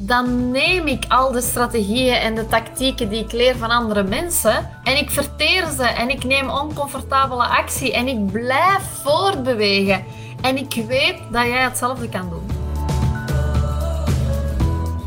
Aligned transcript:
dan 0.00 0.50
neem 0.50 0.86
ik 0.86 1.04
al 1.08 1.32
de 1.32 1.40
strategieën 1.40 2.14
en 2.14 2.34
de 2.34 2.46
tactieken 2.46 3.08
die 3.08 3.24
ik 3.24 3.32
leer 3.32 3.56
van 3.56 3.70
andere 3.70 4.02
mensen 4.02 4.70
en 4.84 4.96
ik 4.96 5.10
verteer 5.10 5.66
ze 5.66 5.82
en 5.82 6.08
ik 6.08 6.24
neem 6.24 6.50
oncomfortabele 6.50 7.46
actie 7.46 7.92
en 7.92 8.08
ik 8.08 8.32
blijf 8.32 8.82
voortbewegen. 9.02 10.04
En 10.42 10.56
ik 10.56 10.84
weet 10.86 11.18
dat 11.32 11.44
jij 11.44 11.62
hetzelfde 11.62 12.08
kan 12.08 12.30
doen. 12.30 12.46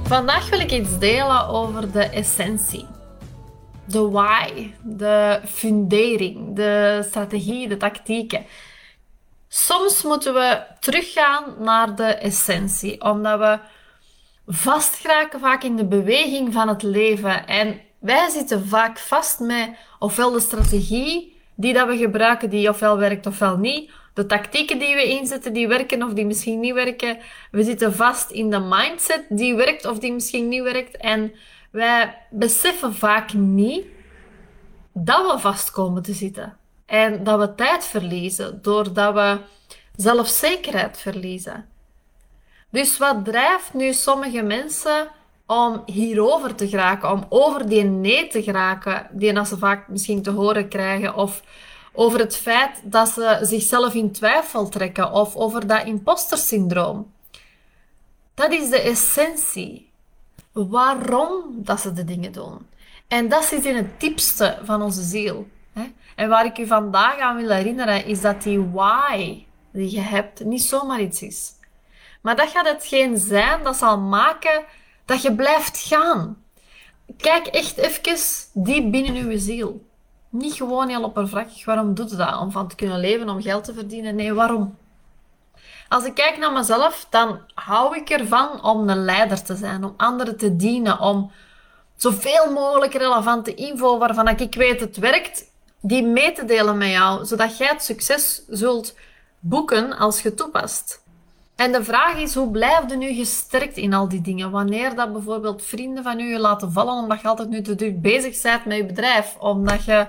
Vandaag 0.04 0.50
wil 0.50 0.60
ik 0.60 0.71
iets 0.71 1.00
delen 1.00 1.48
over 1.48 1.92
de 1.92 2.04
essentie. 2.04 2.86
De 3.86 4.10
why, 4.10 4.73
de 4.84 5.42
fundering, 5.46 6.55
de 6.55 7.05
strategie, 7.10 7.68
de 7.68 7.78
tactieken. 7.78 8.46
Soms 9.48 10.04
moeten 10.04 10.34
we 10.34 10.62
teruggaan 10.80 11.44
naar 11.60 11.96
de 11.96 12.04
essentie, 12.04 13.02
omdat 13.02 13.39
we 13.39 13.60
vastgeraken 14.54 15.39
vaak 15.39 15.63
in 15.63 15.75
de 15.75 15.86
beweging 15.86 16.54
van 16.54 16.68
het 16.68 16.83
leven. 16.83 17.47
En 17.47 17.79
wij 18.00 18.29
zitten 18.29 18.68
vaak 18.68 19.00
vast 19.00 19.39
met 19.39 19.69
ofwel 20.00 20.32
de 20.32 20.39
strategie 20.39 21.39
die 21.55 21.73
dat 21.73 21.87
we 21.87 21.97
gebruiken, 21.97 22.50
die 22.50 22.69
ofwel 22.69 22.97
werkt 22.97 23.25
ofwel 23.25 23.57
niet. 23.57 23.92
De 24.14 24.25
tactieken 24.25 24.79
die 24.79 24.95
we 24.95 25.04
inzetten, 25.04 25.54
die 25.54 25.68
werken 25.68 26.04
of 26.04 26.14
die 26.14 26.25
misschien 26.25 26.59
niet 26.59 26.73
werken. 26.73 27.18
We 27.51 27.64
zitten 27.64 27.93
vast 27.93 28.32
in 28.32 28.50
de 28.50 28.59
mindset 28.59 29.25
die 29.29 29.56
werkt 29.56 29.86
of 29.86 30.00
die 30.00 30.14
misschien 30.14 30.47
niet 30.47 30.64
werkt. 30.64 30.97
En 30.97 31.31
wij 31.71 32.17
beseffen 32.30 32.95
vaak 32.95 33.33
niet 33.33 33.86
dat 34.94 35.31
we 35.31 35.39
vast 35.39 35.72
komen 35.72 36.02
te 36.02 36.14
zitten. 36.14 36.58
En 36.86 37.23
dat 37.23 37.39
we 37.39 37.56
tijd 37.56 37.86
verliezen 37.86 38.61
doordat 38.61 39.14
we 39.14 39.38
zelfzekerheid 39.95 40.97
verliezen. 40.97 41.70
Dus 42.72 42.98
wat 42.98 43.25
drijft 43.25 43.73
nu 43.73 43.94
sommige 43.94 44.42
mensen 44.42 45.08
om 45.45 45.84
hierover 45.86 46.56
te 46.56 46.67
geraken, 46.67 47.12
om 47.12 47.25
over 47.30 47.70
die 47.70 47.84
nee 47.84 48.28
te 48.28 48.44
geraken, 48.44 49.08
die 49.12 49.45
ze 49.45 49.58
vaak 49.58 49.88
misschien 49.88 50.22
te 50.22 50.32
horen 50.32 50.68
krijgen, 50.68 51.16
of 51.16 51.44
over 51.94 52.20
het 52.20 52.36
feit 52.36 52.82
dat 52.84 53.10
ze 53.10 53.40
zichzelf 53.42 53.94
in 53.94 54.12
twijfel 54.12 54.70
trekken, 54.70 55.12
of 55.12 55.36
over 55.36 55.68
dat 55.68 55.86
impostersyndroom. 55.86 57.12
Dat 58.34 58.52
is 58.52 58.70
de 58.70 58.80
essentie. 58.80 59.90
Waarom 60.52 61.44
dat 61.56 61.80
ze 61.80 61.94
de 61.94 62.04
dingen 62.04 62.32
doen. 62.32 62.67
En 63.08 63.30
dat 63.30 63.44
zit 63.44 63.66
in 63.66 63.76
het 63.76 64.00
diepste 64.00 64.58
van 64.64 64.82
onze 64.82 65.02
ziel. 65.02 65.48
En 66.16 66.30
waar 66.30 66.45
ik 66.45 66.58
u 66.58 66.67
vandaag 66.67 67.20
aan 67.20 67.36
wil 67.36 67.50
herinneren, 67.50 68.06
is 68.06 68.22
dat 68.22 68.44
die 68.44 68.60
why 68.60 69.44
die 69.72 69.92
je 69.92 70.00
hebt 70.00 70.44
niet 70.44 70.64
zomaar 70.64 71.02
iets 71.02 71.22
is. 71.22 71.54
Maar 72.22 72.36
dat 72.36 72.50
gaat 72.50 72.67
hetgeen 72.67 73.17
zijn 73.17 73.64
dat 73.64 73.75
zal 73.75 74.00
maken 74.00 74.64
dat 75.05 75.22
je 75.22 75.36
blijft 75.36 75.77
gaan. 75.77 76.44
Kijk 77.17 77.47
echt 77.47 77.77
even 77.77 78.17
diep 78.53 78.91
binnen 78.91 79.16
uw 79.16 79.38
ziel. 79.38 79.86
Niet 80.30 80.53
gewoon 80.53 80.89
heel 80.89 81.03
oppervlakkig. 81.03 81.66
Waarom 81.66 81.94
doet 81.94 82.17
dat? 82.17 82.39
Om 82.39 82.52
van 82.52 82.67
te 82.67 82.75
kunnen 82.75 82.99
leven, 82.99 83.30
om 83.30 83.42
geld 83.42 83.64
te 83.64 83.73
verdienen? 83.73 84.16
Nee, 84.16 84.33
waarom? 84.33 84.77
Als 85.88 86.05
ik 86.05 86.14
kijk 86.14 86.38
naar 86.38 86.52
mezelf, 86.52 87.08
dan 87.09 87.39
hou 87.53 87.97
ik 87.97 88.09
ervan 88.09 88.64
om 88.64 88.89
een 88.89 89.05
leider 89.05 89.44
te 89.44 89.55
zijn, 89.55 89.83
om 89.83 89.94
anderen 89.97 90.38
te 90.38 90.55
dienen, 90.55 90.99
om 90.99 91.31
zoveel 91.95 92.52
mogelijk 92.52 92.94
relevante 92.94 93.53
info 93.53 93.97
waarvan 93.97 94.27
ik 94.27 94.55
weet 94.55 94.80
het 94.80 94.97
werkt, 94.97 95.45
die 95.81 96.03
mee 96.03 96.31
te 96.31 96.45
delen 96.45 96.77
met 96.77 96.89
jou, 96.89 97.25
zodat 97.25 97.58
jij 97.58 97.67
het 97.67 97.83
succes 97.83 98.44
zult 98.47 98.95
boeken 99.39 99.97
als 99.97 100.22
je 100.22 100.33
toepast. 100.33 101.01
En 101.62 101.72
de 101.72 101.84
vraag 101.84 102.17
is, 102.17 102.36
hoe 102.36 102.52
blijf 102.52 102.90
je 102.90 102.98
nu 102.98 103.14
gesterkt 103.14 103.78
in 103.78 103.94
al 103.94 104.08
die 104.08 104.22
dingen? 104.22 104.52
Wanneer 104.52 104.95
dat 104.95 105.14
bijvoorbeeld 105.14 105.64
vrienden 105.64 106.04
van 106.04 106.20
u 106.20 106.31
je 106.31 106.40
laten 106.40 106.72
vallen 106.72 106.94
omdat 106.94 107.22
je 107.22 107.28
altijd 107.28 107.50
nu 107.50 107.62
te 107.62 107.76
druk 107.76 108.02
bezig 108.02 108.42
bent 108.42 108.66
met 108.66 108.78
je 108.78 108.86
bedrijf, 108.86 109.36
omdat 109.40 109.86
je... 109.86 110.08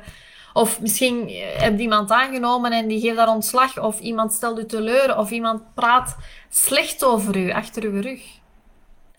Of 0.52 0.80
misschien 0.80 1.28
heb 1.56 1.76
je 1.76 1.82
iemand 1.82 2.10
aangenomen 2.10 2.72
en 2.72 2.88
die 2.88 3.00
geeft 3.00 3.16
daar 3.16 3.28
ontslag. 3.28 3.78
Of 3.78 4.00
iemand 4.00 4.32
stelt 4.32 4.58
u 4.58 4.66
teleur. 4.66 5.18
Of 5.18 5.30
iemand 5.30 5.74
praat 5.74 6.16
slecht 6.50 7.04
over 7.04 7.36
u, 7.36 7.52
achter 7.52 7.82
uw 7.82 8.00
rug. 8.00 8.22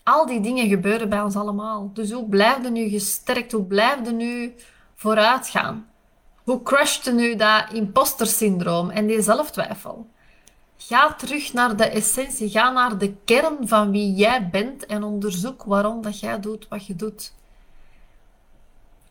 Al 0.02 0.26
die 0.26 0.40
dingen 0.40 0.68
gebeuren 0.68 1.08
bij 1.08 1.22
ons 1.22 1.36
allemaal. 1.36 1.90
Dus 1.92 2.12
hoe 2.12 2.28
blijf 2.28 2.62
je 2.62 2.70
nu 2.70 2.88
gesterkt? 2.88 3.52
Hoe 3.52 3.64
blijf 3.64 3.98
je 4.04 4.12
nu 4.12 4.54
vooruit 4.94 5.48
gaan? 5.48 5.86
Hoe 6.44 6.62
crusht 6.62 7.12
nu 7.12 7.36
dat 7.36 7.64
imposter 7.72 8.26
syndroom 8.26 8.90
en 8.90 9.06
die 9.06 9.22
zelftwijfel? 9.22 10.06
Ga 10.86 11.14
terug 11.14 11.52
naar 11.52 11.76
de 11.76 11.84
essentie. 11.84 12.48
Ga 12.48 12.70
naar 12.70 12.98
de 12.98 13.14
kern 13.24 13.68
van 13.68 13.90
wie 13.90 14.14
jij 14.14 14.48
bent 14.50 14.86
en 14.86 15.02
onderzoek 15.02 15.62
waarom 15.62 16.02
dat 16.02 16.20
jij 16.20 16.40
doet 16.40 16.68
wat 16.68 16.86
je 16.86 16.96
doet. 16.96 17.32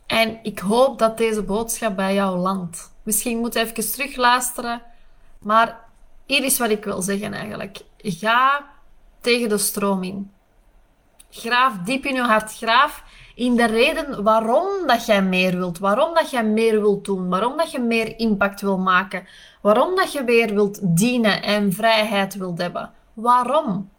En 0.06 0.38
ik 0.42 0.58
hoop 0.58 0.98
dat 0.98 1.18
deze 1.18 1.42
boodschap 1.42 1.96
bij 1.96 2.14
jou 2.14 2.36
landt. 2.38 2.92
Misschien 3.02 3.38
moet 3.38 3.54
je 3.54 3.60
even 3.60 3.92
terugluisteren, 3.92 4.82
maar 5.38 5.80
hier 6.26 6.44
is 6.44 6.58
wat 6.58 6.70
ik 6.70 6.84
wil 6.84 7.02
zeggen 7.02 7.32
eigenlijk. 7.32 7.80
Ga 7.98 8.66
tegen 9.20 9.48
de 9.48 9.58
stroom 9.58 10.02
in. 10.02 10.30
Graaf 11.30 11.78
diep 11.78 12.04
in 12.04 12.14
je 12.14 12.22
hart. 12.22 12.56
Graaf 12.56 13.02
in 13.34 13.56
de 13.56 13.66
reden 13.66 14.22
waarom 14.22 14.86
dat 14.86 15.06
jij 15.06 15.22
meer 15.22 15.56
wilt. 15.56 15.78
Waarom 15.78 16.14
dat 16.14 16.30
jij 16.30 16.44
meer 16.44 16.80
wilt 16.80 17.04
doen. 17.04 17.28
Waarom 17.28 17.56
dat 17.56 17.70
je 17.70 17.78
meer 17.78 18.18
impact 18.18 18.60
wil 18.60 18.78
maken. 18.78 19.26
Waarom 19.60 19.96
dat 19.96 20.12
je 20.12 20.24
weer 20.24 20.54
wilt 20.54 20.96
dienen 20.96 21.42
en 21.42 21.72
vrijheid 21.72 22.34
wilt 22.34 22.58
hebben. 22.58 22.92
Waarom? 23.12 23.90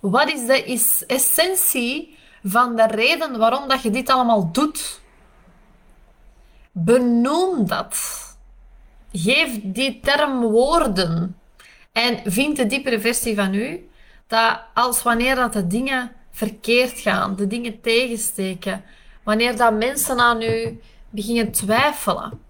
Wat 0.00 0.28
is 0.28 0.46
de 0.46 0.64
essentie 1.06 2.16
van 2.42 2.76
de 2.76 2.86
reden 2.86 3.38
waarom 3.38 3.68
dat 3.68 3.82
je 3.82 3.90
dit 3.90 4.10
allemaal 4.10 4.52
doet? 4.52 5.00
Benoem 6.72 7.66
dat. 7.66 7.96
Geef 9.12 9.60
die 9.62 10.00
term 10.00 10.40
woorden. 10.40 11.38
En 11.92 12.32
vind 12.32 12.56
de 12.56 12.66
diepere 12.66 13.00
versie 13.00 13.34
van 13.34 13.54
u 13.54 13.88
dat 14.26 14.60
als 14.74 15.02
wanneer 15.02 15.34
dat 15.34 15.52
de 15.52 15.66
dingen 15.66 16.12
verkeerd 16.36 16.98
gaan, 16.98 17.36
de 17.36 17.46
dingen 17.46 17.80
tegensteken, 17.80 18.84
wanneer 19.22 19.56
dat 19.56 19.72
mensen 19.72 20.18
aan 20.18 20.42
u 20.42 20.80
beginnen 21.10 21.52
twijfelen, 21.52 22.40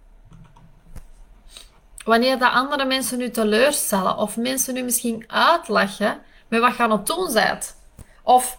wanneer 2.05 2.39
dat 2.39 2.53
andere 2.53 2.85
mensen 2.85 3.21
u 3.21 3.31
teleurstellen 3.31 4.17
of 4.17 4.37
mensen 4.37 4.77
u 4.77 4.83
misschien 4.83 5.25
uitlachen 5.27 6.21
met 6.49 6.61
wat 6.61 6.77
je 6.77 6.83
aan 6.83 6.91
het 6.91 7.07
doen 7.07 7.33
bent. 7.33 7.77
Of 8.23 8.59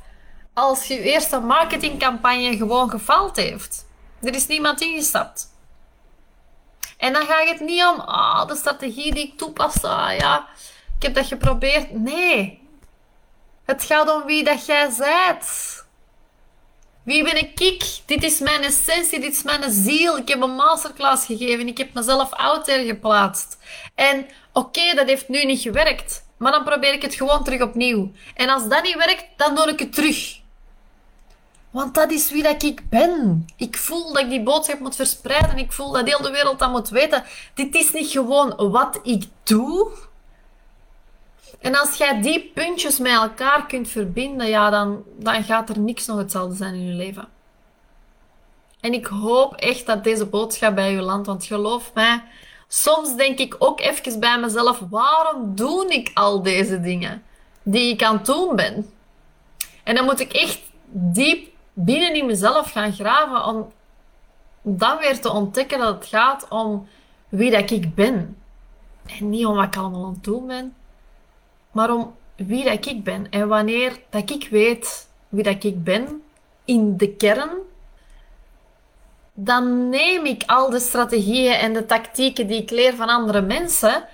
als 0.54 0.88
je 0.88 1.00
eerste 1.00 1.40
marketingcampagne 1.40 2.58
gewoon 2.58 2.90
gefaald 2.90 3.36
heeft. 3.36 3.86
Er 4.22 4.36
is 4.36 4.48
niemand 4.48 4.82
ingestapt. 4.82 5.56
En 6.98 7.14
dan 7.14 7.26
gaat 7.26 7.50
het 7.50 7.60
niet 7.60 7.84
om, 7.84 8.00
ah, 8.00 8.48
de 8.48 8.56
strategie 8.56 9.14
die 9.14 9.28
ik 9.28 9.38
toepas, 9.38 9.84
ah 9.84 10.18
ja, 10.18 10.48
ik 10.98 11.04
heb 11.04 11.14
dat 11.14 11.26
geprobeerd. 11.26 11.92
Nee, 11.92 12.67
het 13.68 13.84
gaat 13.84 14.16
om 14.16 14.26
wie 14.26 14.44
dat 14.44 14.66
jij 14.66 14.90
bent. 14.98 15.86
Wie 17.04 17.24
ben 17.24 17.38
ik? 17.38 18.02
Dit 18.06 18.24
is 18.24 18.40
mijn 18.40 18.64
essentie, 18.64 19.20
dit 19.20 19.34
is 19.34 19.44
mijn 19.44 19.72
ziel. 19.72 20.18
Ik 20.18 20.28
heb 20.28 20.42
een 20.42 20.56
masterclass 20.56 21.26
gegeven, 21.26 21.68
ik 21.68 21.78
heb 21.78 21.94
mezelf 21.94 22.34
out 22.34 22.66
there 22.66 22.86
geplaatst. 22.86 23.58
En 23.96 24.28
oké, 24.54 24.96
dat 24.96 25.08
heeft 25.08 25.30
nu 25.30 25.46
niet 25.46 25.62
gewerkt, 25.62 26.24
maar 26.38 26.52
dan 26.52 26.64
probeer 26.64 26.94
ik 26.94 27.02
het 27.02 27.16
gewoon 27.16 27.44
terug 27.44 27.62
opnieuw. 27.62 28.12
En 28.36 28.50
als 28.50 28.68
dat 28.68 28.84
niet 28.84 28.96
werkt, 28.96 29.26
dan 29.36 29.56
doe 29.56 29.68
ik 29.70 29.80
het 29.80 29.94
terug. 29.94 30.40
Want 31.70 31.96
dat 31.96 32.12
is 32.12 32.32
wie 32.32 32.44
dat 32.44 32.64
ik 32.64 32.90
ben. 32.90 33.46
Ik 33.58 33.78
voel 33.78 34.14
dat 34.14 34.22
ik 34.22 34.30
die 34.30 34.44
boodschap 34.44 34.80
moet 34.80 34.96
verspreiden. 34.96 35.58
Ik 35.58 35.72
voel 35.72 35.92
dat 35.92 36.08
heel 36.08 36.22
de 36.22 36.32
wereld 36.32 36.60
dat 36.60 36.72
moet 36.72 36.90
weten. 36.90 37.24
Dit 37.54 37.76
is 37.76 37.92
niet 37.92 38.12
gewoon 38.12 38.72
wat 38.72 39.00
ik 39.04 39.24
doe. 39.44 39.92
En 41.68 41.76
als 41.76 41.98
jij 41.98 42.22
die 42.22 42.52
puntjes 42.54 43.00
met 43.00 43.12
elkaar 43.12 43.66
kunt 43.66 43.90
verbinden, 43.90 44.48
ja, 44.48 44.70
dan, 44.70 45.04
dan 45.18 45.44
gaat 45.44 45.70
er 45.70 45.80
niks 45.80 46.06
nog 46.06 46.18
hetzelfde 46.18 46.56
zijn 46.56 46.74
in 46.74 46.86
je 46.86 46.94
leven. 46.94 47.28
En 48.80 48.94
ik 48.94 49.06
hoop 49.06 49.56
echt 49.56 49.86
dat 49.86 50.04
deze 50.04 50.25
boodschap 50.25 50.75
bij 50.75 50.92
je 50.92 51.02
landt, 51.02 51.28
want 51.28 51.46
geloof 51.46 51.94
mij, 51.94 52.24
soms 52.68 53.16
denk 53.16 53.40
ik 53.40 53.56
ook 53.60 53.80
even 53.80 54.19
bij 54.19 54.40
mezelf, 54.40 54.81
waarom 54.90 55.56
doe 55.56 55.94
ik 55.94 56.12
al 56.14 56.42
deze 56.42 56.80
dingen 56.80 57.24
die 57.64 57.94
ik 57.94 58.04
aan 58.04 58.16
het 58.18 58.25
doen 58.25 58.56
ben? 58.56 58.90
En 59.84 59.96
dan 59.96 60.06
moet 60.06 60.20
ik 60.20 60.34
echt 60.34 60.62
diep 60.90 61.50
binnen 61.74 62.13
in 62.13 62.25
mezelf 62.25 62.72
gaan 62.72 62.94
graven 62.94 63.46
om 63.46 63.72
dan 64.62 64.98
weer 64.98 65.20
te 65.20 65.31
ontdekken 65.31 65.80
dat 65.80 65.96
het 65.96 66.06
gaat 66.06 66.48
om 66.50 66.88
wie 67.30 67.52
dat 67.52 67.72
ik 67.72 67.96
ben. 67.96 68.38
En 69.06 69.30
niet 69.30 69.46
om 69.46 69.56
wat 69.56 69.66
ik 69.66 69.78
allemaal 69.78 70.06
aan 70.06 70.13
het 70.13 70.24
doen 70.24 70.48
ben, 70.48 70.75
maar 71.72 71.94
om 71.94 72.16
wie 72.36 72.64
dat 72.64 72.86
ik 72.86 73.04
ben. 73.04 73.30
En 73.30 73.48
wanneer 73.48 74.00
dat 74.10 74.30
ik 74.30 74.48
weet 74.50 75.08
wie 75.30 75.44
dat 75.44 75.64
ik 75.64 75.84
ben, 75.84 76.24
in 76.66 76.98
de 76.98 77.16
kern, 77.16 77.50
dan 79.34 79.90
neem 79.90 80.25
ik 80.25 80.44
al 80.46 80.69
de 80.69 80.80
strategieën 80.80 81.54
en 81.54 81.74
de 81.74 81.86
tactieken 81.86 82.48
die 82.48 82.62
ik 82.62 82.69
leer 82.69 82.96
van 82.96 83.10
andere 83.10 83.42
mensen 83.42 84.08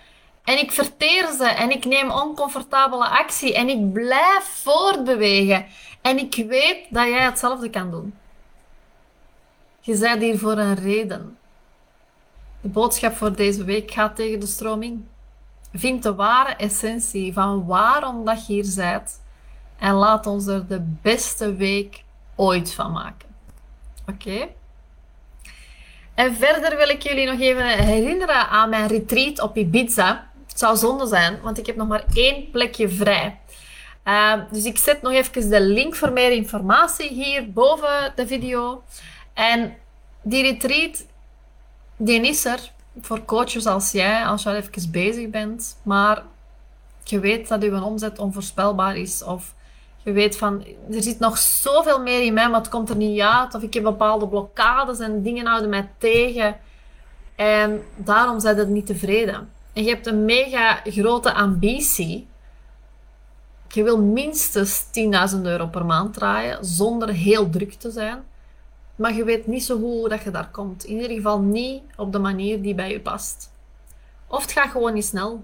en 0.43 0.59
ik 0.59 0.71
verteer 0.71 1.31
ze 1.37 1.45
en 1.45 1.71
ik 1.71 1.85
neem 1.85 2.11
oncomfortabele 2.11 3.07
actie 3.07 3.53
en 3.53 3.69
ik 3.69 3.93
blijf 3.93 4.43
voortbewegen. 4.43 5.65
En 6.01 6.17
ik 6.17 6.45
weet 6.47 6.85
dat 6.89 7.07
jij 7.07 7.23
hetzelfde 7.23 7.69
kan 7.69 7.91
doen. 7.91 8.13
Je 9.79 9.97
bent 9.97 10.21
hier 10.21 10.39
voor 10.39 10.57
een 10.57 10.75
reden. 10.75 11.37
De 12.61 12.67
boodschap 12.67 13.15
voor 13.15 13.35
deze 13.35 13.63
week 13.63 13.91
gaat 13.91 14.15
tegen 14.15 14.39
de 14.39 14.45
stroming. 14.45 15.03
Vind 15.73 16.03
de 16.03 16.15
ware 16.15 16.55
essentie 16.55 17.33
van 17.33 17.65
waarom 17.65 18.25
dat 18.25 18.47
je 18.47 18.53
hier 18.53 18.73
bent 18.75 19.21
en 19.79 19.93
laat 19.93 20.25
ons 20.25 20.47
er 20.47 20.67
de 20.67 20.81
beste 21.01 21.55
week 21.55 22.03
ooit 22.35 22.73
van 22.73 22.91
maken. 22.91 23.29
Oké? 24.07 24.47
En 26.13 26.35
verder 26.35 26.77
wil 26.77 26.89
ik 26.89 27.01
jullie 27.01 27.25
nog 27.25 27.39
even 27.39 27.67
herinneren 27.67 28.49
aan 28.49 28.69
mijn 28.69 28.87
retreat 28.87 29.41
op 29.41 29.57
Ibiza. 29.57 30.31
Het 30.47 30.59
zou 30.59 30.77
zonde 30.77 31.07
zijn, 31.07 31.41
want 31.41 31.57
ik 31.57 31.65
heb 31.65 31.75
nog 31.75 31.87
maar 31.87 32.03
één 32.13 32.49
plekje 32.51 32.89
vrij. 32.89 33.39
Uh, 34.05 34.33
dus 34.51 34.65
ik 34.65 34.77
zet 34.77 35.01
nog 35.01 35.13
even 35.13 35.49
de 35.49 35.61
link 35.61 35.95
voor 35.95 36.11
meer 36.11 36.31
informatie 36.31 37.09
hier 37.09 37.51
boven 37.51 38.13
de 38.15 38.27
video. 38.27 38.83
En 39.33 39.75
die 40.21 40.43
retreat, 40.43 41.05
die 41.97 42.27
is 42.27 42.45
er 42.45 42.71
voor 43.01 43.25
coaches 43.25 43.65
als 43.65 43.91
jij, 43.91 44.25
als 44.25 44.43
je 44.43 44.49
al 44.49 44.55
even 44.55 44.91
bezig 44.91 45.29
bent. 45.29 45.77
Maar 45.83 46.23
je 47.03 47.19
weet 47.19 47.47
dat 47.47 47.61
je 47.61 47.83
omzet 47.83 48.19
onvoorspelbaar 48.19 48.97
is. 48.97 49.23
Of 49.23 49.53
je 50.03 50.11
weet 50.11 50.37
van, 50.37 50.65
er 50.91 51.03
zit 51.03 51.19
nog 51.19 51.37
zoveel 51.37 52.01
meer 52.01 52.23
in 52.23 52.33
mij, 52.33 52.49
maar 52.49 52.59
het 52.59 52.69
komt 52.69 52.89
er 52.89 52.95
niet 52.95 53.21
uit. 53.21 53.55
Of 53.55 53.61
ik 53.61 53.73
heb 53.73 53.83
bepaalde 53.83 54.27
blokkades 54.27 54.99
en 54.99 55.21
dingen 55.21 55.45
houden 55.45 55.69
mij 55.69 55.89
tegen. 55.97 56.57
En 57.35 57.83
daarom 57.95 58.39
zijn 58.39 58.55
je 58.55 58.65
niet 58.65 58.85
tevreden. 58.85 59.49
En 59.73 59.83
je 59.83 59.89
hebt 59.89 60.07
een 60.07 60.25
mega 60.25 60.79
grote 60.83 61.33
ambitie. 61.33 62.27
Je 63.67 63.83
wil 63.83 64.01
minstens 64.01 64.85
10.000 65.35 65.41
euro 65.41 65.67
per 65.67 65.85
maand 65.85 66.13
draaien, 66.13 66.65
zonder 66.65 67.09
heel 67.09 67.49
druk 67.49 67.73
te 67.73 67.91
zijn. 67.91 68.23
Maar 68.95 69.13
je 69.13 69.23
weet 69.23 69.47
niet 69.47 69.63
zo 69.63 69.79
hoe 69.79 70.09
dat 70.09 70.23
je 70.23 70.31
daar 70.31 70.49
komt. 70.51 70.83
In 70.83 70.95
ieder 70.95 71.15
geval 71.15 71.39
niet 71.39 71.81
op 71.95 72.11
de 72.11 72.19
manier 72.19 72.61
die 72.61 72.75
bij 72.75 72.91
je 72.91 72.99
past. 72.99 73.51
Of 74.27 74.41
het 74.41 74.51
gaat 74.51 74.71
gewoon 74.71 74.93
niet 74.93 75.05
snel. 75.05 75.43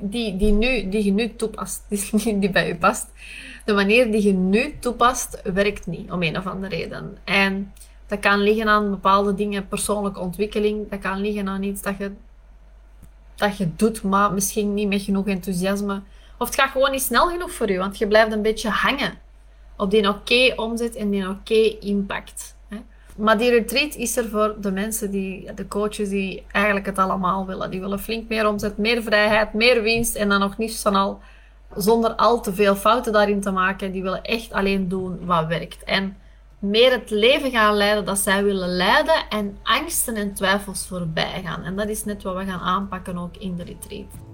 Die, 0.00 0.36
die, 0.36 0.52
nu, 0.52 0.88
die 0.88 1.04
je 1.04 1.12
nu 1.12 1.36
toepast, 1.36 1.84
die, 1.88 2.38
die 2.38 2.50
bij 2.50 2.66
je 2.66 2.76
past. 2.76 3.06
De 3.64 3.72
manier 3.72 4.12
die 4.12 4.22
je 4.22 4.32
nu 4.32 4.78
toepast, 4.78 5.42
werkt 5.42 5.86
niet, 5.86 6.10
om 6.10 6.22
een 6.22 6.38
of 6.38 6.46
andere 6.46 6.76
reden. 6.76 7.18
En 7.24 7.72
dat 8.06 8.20
kan 8.20 8.38
liggen 8.38 8.68
aan 8.68 8.90
bepaalde 8.90 9.34
dingen, 9.34 9.68
persoonlijke 9.68 10.20
ontwikkeling. 10.20 10.90
Dat 10.90 10.98
kan 10.98 11.20
liggen 11.20 11.48
aan 11.48 11.62
iets 11.62 11.82
dat 11.82 11.96
je, 11.98 12.12
dat 13.34 13.56
je 13.56 13.68
doet, 13.76 14.02
maar 14.02 14.32
misschien 14.32 14.74
niet 14.74 14.88
met 14.88 15.02
genoeg 15.02 15.26
enthousiasme. 15.26 16.02
Of 16.38 16.46
het 16.46 16.60
gaat 16.60 16.70
gewoon 16.70 16.90
niet 16.90 17.02
snel 17.02 17.28
genoeg 17.28 17.52
voor 17.52 17.70
je, 17.70 17.78
want 17.78 17.98
je 17.98 18.06
blijft 18.06 18.32
een 18.32 18.42
beetje 18.42 18.68
hangen 18.68 19.18
op 19.76 19.90
die 19.90 20.08
oké 20.08 20.52
omzet 20.56 20.96
en 20.96 21.10
die 21.10 21.28
oké 21.28 21.76
impact. 21.80 22.54
Maar 23.16 23.38
die 23.38 23.50
retreat 23.50 23.94
is 23.94 24.16
er 24.16 24.28
voor 24.28 24.56
de 24.60 24.70
mensen, 24.70 25.10
die, 25.10 25.54
de 25.54 25.68
coaches 25.68 26.08
die 26.08 26.44
eigenlijk 26.52 26.86
het 26.86 26.98
allemaal 26.98 27.46
willen. 27.46 27.70
Die 27.70 27.80
willen 27.80 28.00
flink 28.00 28.28
meer 28.28 28.48
omzet, 28.48 28.78
meer 28.78 29.02
vrijheid, 29.02 29.52
meer 29.52 29.82
winst 29.82 30.14
en 30.14 30.28
dan 30.28 30.40
nog 30.40 30.58
niet 30.58 30.80
van 30.80 30.94
al 30.94 31.20
zonder 31.76 32.14
al 32.14 32.40
te 32.40 32.54
veel 32.54 32.76
fouten 32.76 33.12
daarin 33.12 33.40
te 33.40 33.50
maken. 33.50 33.92
Die 33.92 34.02
willen 34.02 34.22
echt 34.22 34.52
alleen 34.52 34.88
doen 34.88 35.26
wat 35.26 35.46
werkt. 35.46 35.84
En 35.84 36.16
meer 36.58 36.90
het 36.90 37.10
leven 37.10 37.50
gaan 37.50 37.74
leiden 37.74 38.04
dat 38.04 38.18
zij 38.18 38.44
willen 38.44 38.68
leiden 38.68 39.28
en 39.28 39.58
angsten 39.62 40.14
en 40.14 40.34
twijfels 40.34 40.86
voorbij 40.86 41.42
gaan. 41.44 41.62
En 41.62 41.76
dat 41.76 41.88
is 41.88 42.04
net 42.04 42.22
wat 42.22 42.36
we 42.36 42.44
gaan 42.44 42.60
aanpakken 42.60 43.18
ook 43.18 43.36
in 43.36 43.56
de 43.56 43.64
retreat. 43.64 44.31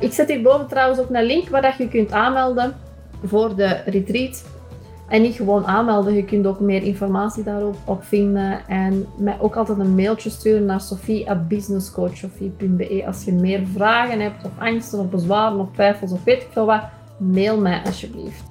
Ik 0.00 0.12
zet 0.12 0.28
hierboven 0.28 0.66
trouwens 0.66 1.00
ook 1.00 1.10
een 1.10 1.24
link 1.24 1.48
waar 1.48 1.74
je 1.78 1.88
kunt 1.88 2.12
aanmelden 2.12 2.76
voor 3.24 3.56
de 3.56 3.82
retreat. 3.84 4.44
En 5.08 5.22
niet 5.22 5.34
gewoon 5.34 5.66
aanmelden, 5.66 6.14
je 6.14 6.24
kunt 6.24 6.46
ook 6.46 6.60
meer 6.60 6.82
informatie 6.82 7.42
daarop 7.42 7.76
op 7.84 8.04
vinden. 8.04 8.68
En 8.68 9.06
mij 9.16 9.36
ook 9.40 9.56
altijd 9.56 9.78
een 9.78 9.94
mailtje 9.94 10.30
sturen 10.30 10.64
naar 10.64 10.80
sofie.businesscoachsofie.be 10.80 13.02
als 13.06 13.24
je 13.24 13.32
meer 13.32 13.62
vragen 13.74 14.20
hebt, 14.20 14.44
of 14.44 14.50
angsten, 14.58 14.98
of 14.98 15.08
bezwaren, 15.08 15.58
of 15.58 15.68
twijfels, 15.72 16.12
of 16.12 16.24
weet 16.24 16.42
ik 16.42 16.48
veel 16.50 16.66
wat. 16.66 16.82
Mail 17.18 17.60
mij 17.60 17.82
alsjeblieft. 17.84 18.49